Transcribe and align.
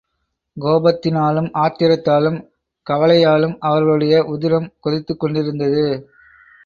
கோபத்தினாலும், 0.57 1.49
ஆத்திரத்தாலும், 1.53 2.39
கவலையாலும் 2.87 3.55
அவர்களுடைய 3.59 4.23
உதிரம் 4.25 4.73
கொதித்துக் 4.79 5.19
கொண்டிருந்தது. 5.19 5.85